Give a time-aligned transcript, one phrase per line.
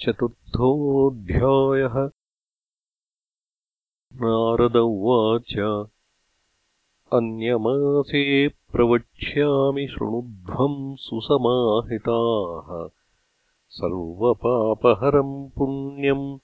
[0.00, 2.10] चतुर्थोऽध्यायः।
[4.14, 5.82] नारद उवाच
[7.12, 12.88] अन्यमासे प्रवक्ष्यामि शृणुध्वम् सुसमाहिताः।
[13.68, 16.38] सर्वपापहरम् पुण्यम्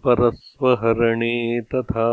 [0.03, 2.08] परस्वहरणे तथा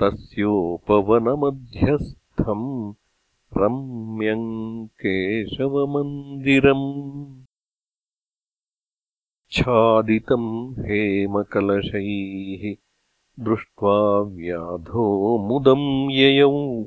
[0.00, 2.68] तस्योपवनमध्यस्थम्
[3.56, 7.44] रम्यम् केशवमन्दिरम्
[9.52, 12.76] छादितम् हेमकलशैः
[13.44, 16.84] दृष्ट्वा व्याधो मुदम् ययौ।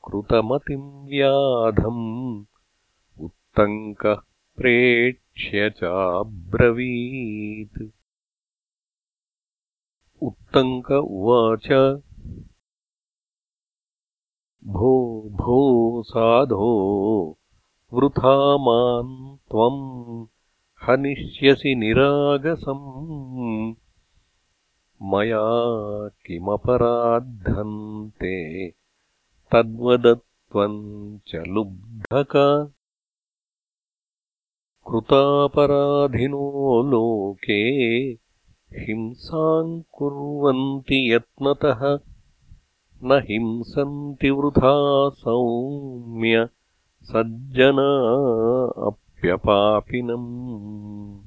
[0.07, 2.05] कृतमतिम् व्याधम्
[3.25, 4.21] उत्तङ्कः
[4.57, 7.81] प्रेक्ष्य चाब्रवीत्।
[10.29, 11.67] उत्तङ्क उवाच
[14.67, 17.37] भो भो साधो
[17.93, 20.25] वृथा माम् त्वम्
[20.83, 23.75] हनिष्यसि निरागसम्
[25.01, 25.41] मया
[26.25, 28.35] किमपराद्धन्ते
[29.51, 32.33] तद्वदत्वमजानन् त्वम् च लुब्धक।
[34.89, 37.61] कृतापराधिनो लोके
[38.79, 41.99] हिंसाम् कुर्वन्ति यत्नतः
[43.05, 46.49] न हिंसन्ति वृथा सौम्य
[47.03, 47.89] सज्जना
[48.87, 51.19] अप्यपापिनम्।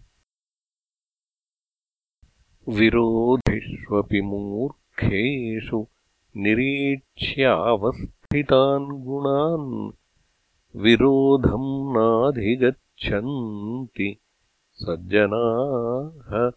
[2.69, 5.87] विरोधिष्वपि मूर्खेषु
[6.37, 9.93] निरीक्ष्यावस्थितान् गुणान्
[10.77, 14.19] विरोधम् नाधिगच्छन्ति
[14.73, 16.51] सज्जनाः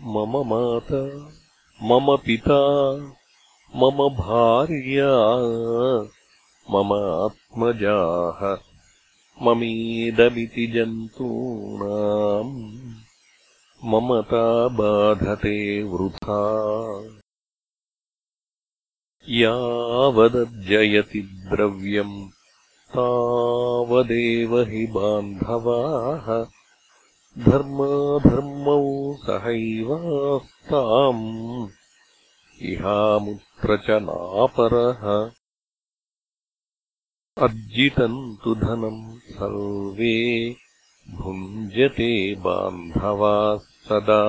[0.00, 1.32] मम माता
[1.82, 2.60] मम पिता
[3.76, 5.36] मम भार्या
[6.70, 8.56] मम आत्मजाः
[9.46, 12.90] ममेदमिति जन्तूनाम्
[13.84, 16.40] ममता बाधते वृथा।
[19.28, 22.28] यावदर्जयति द्रव्यम्
[22.96, 26.46] तावदेव हि बान्धवाः
[27.44, 31.68] धर्माधर्मौ सहैवास्ताम्
[33.64, 35.32] इहामुत्र च नापरः
[37.44, 40.56] अर्जितम् तु धनम् सर्वे
[41.10, 44.22] भुञ्जते बान्धवाः सदा।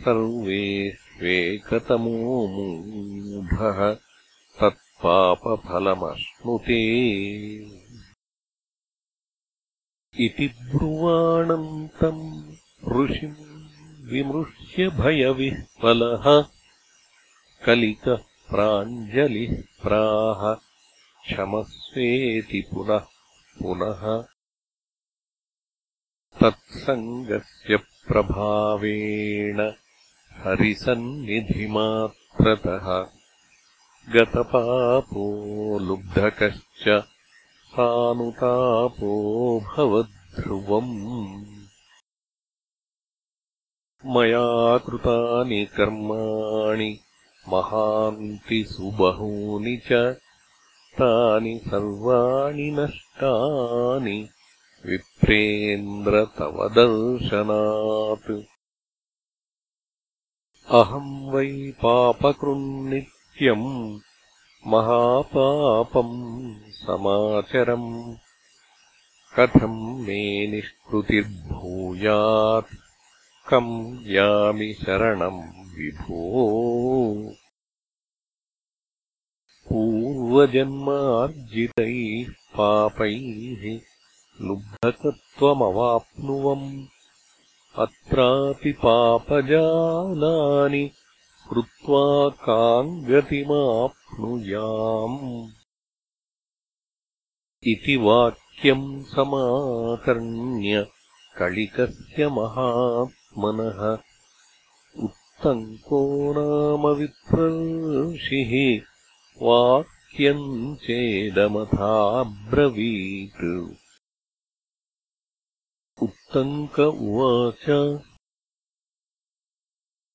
[0.00, 3.96] सर्वे स्वेकतमो मूढः
[4.60, 6.82] तत्पापफलमश्नुते।
[10.26, 12.52] इति ब्रुवाणन्तम्
[12.92, 16.55] ऋषिम् विमृश्य भयविह्वलः
[17.64, 20.40] कलिकः प्राञ्जलिः प्राह
[21.26, 23.06] क्षमस्वेति पुनः
[23.60, 24.02] पुनः
[26.40, 27.76] तत्सङ्गस्य
[28.08, 29.60] प्रभावेण
[30.44, 31.08] हरिसन्निधिमात्रतः
[34.14, 35.24] गतपापो
[35.86, 36.84] लुब्धकश्च
[37.72, 39.14] सानुतापो
[39.70, 40.94] भवद्ध्रुवम्
[44.14, 44.46] मया
[44.86, 46.90] कृतानि कर्माणि
[47.48, 50.16] महान्ति सुबहूनि च
[51.00, 54.28] तानि सर्वाणि नष्टानि।
[54.86, 58.42] विप्रेन्द्र तव दर्शनात्।
[60.70, 63.98] अहम् वै पापकृन्नित्यम्
[64.66, 68.14] महापापम् समाचरम्।
[69.38, 72.76] कथम् मे निष्कृतिर्भूयात्?
[73.48, 77.05] कम् यामि शरणम् विभो
[80.36, 83.62] पूर्वजन्मार्जितैः पापैः
[84.46, 86.66] लुब्धकत्वमवाप्नुवम्।
[87.84, 90.82] अत्रापि पापजालानि
[91.48, 95.16] कृत्वा काम् गतिमाप्नुयाम्
[97.72, 100.74] इति वाक्यम् समाकर्ण्य
[101.38, 103.80] कलिकस्य महात्मनः
[105.04, 106.00] उत्तङ्को
[106.38, 108.52] नाम विप्रर्षिः
[110.16, 111.74] वाक्यम् चेदमथाब्रवीत्।
[116.02, 117.64] उत्तङ्क उवाच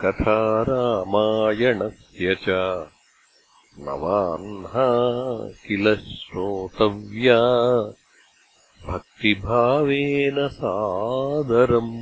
[0.00, 2.46] कथा रामायणस्य च
[3.78, 4.86] नवाह्ना
[5.66, 7.40] किल श्रोतव्या
[8.86, 11.94] भक्तिभावेन सादरम्।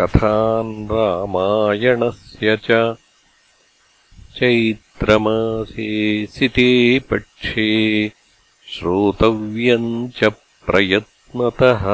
[0.00, 2.96] कथान् रामायणस्य च
[4.38, 5.90] चैत्रमासे
[6.26, 8.08] सिते पक्षे
[8.68, 10.24] श्रोतव्यम् च
[10.66, 11.84] प्रयत्नतः।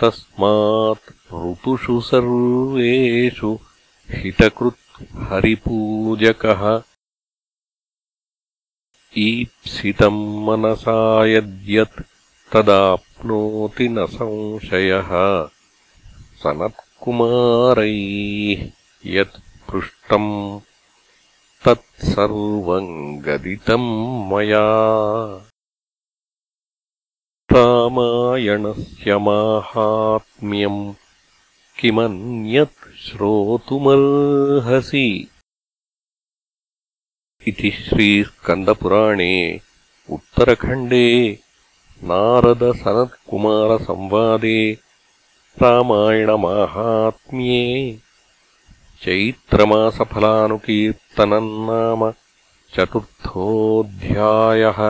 [0.00, 3.58] तस्मात् ऋतुषु सर्वेषु
[4.10, 6.82] हितकृत् हरिपूजकः
[9.16, 12.02] ईप्सितम् मनसा यद्यत्
[12.52, 15.08] तदाप्नोति न संशयः।
[16.38, 18.70] सनत्कुमारैः
[19.06, 20.60] यत् पृष्टम्
[21.64, 24.66] तत्सर्वम् गदितम् मया।
[27.52, 30.94] रामायणस्य माहात्म्यम्
[31.80, 35.28] किमन्यत् श्रोतुमर्हसि
[37.48, 39.34] इति श्रीस्कन्दपुराणे
[40.16, 41.06] उत्तरखण्डे
[42.10, 44.58] नारदसनत्कुमारसंवादे
[45.62, 47.64] रामायणमाहात्म्ये
[49.04, 52.02] चैत्रमासफलानुकीर्तनम् नाम
[52.76, 54.80] चतुर्थोऽध्यायः